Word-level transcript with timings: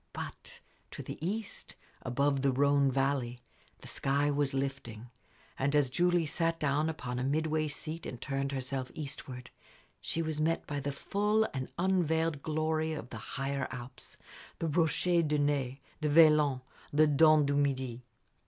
But 0.13 0.61
to 0.89 1.03
the 1.03 1.23
east, 1.23 1.75
above 2.01 2.41
the 2.41 2.51
Rhône 2.51 2.91
valley, 2.91 3.39
the 3.81 3.87
sky 3.87 4.31
was 4.31 4.51
lifting; 4.51 5.11
and 5.59 5.75
as 5.75 5.91
Julie 5.91 6.25
sat 6.25 6.59
down 6.59 6.89
upon 6.89 7.19
a 7.19 7.23
midway 7.23 7.67
seat 7.67 8.07
and 8.07 8.19
turned 8.19 8.51
herself 8.51 8.89
eastward, 8.95 9.51
she 10.01 10.23
was 10.23 10.41
met 10.41 10.65
by 10.65 10.79
the 10.79 10.91
full 10.91 11.47
and 11.53 11.69
unveiled 11.77 12.41
glory 12.41 12.93
of 12.93 13.11
the 13.11 13.17
higher 13.37 13.67
Alps 13.69 14.17
the 14.57 14.69
Rochers 14.69 15.25
de 15.25 15.37
Naye, 15.37 15.81
the 15.99 16.09
Velan, 16.09 16.61
the 16.91 17.05
Dent 17.05 17.45
du 17.45 17.53
Midi. 17.55 18.01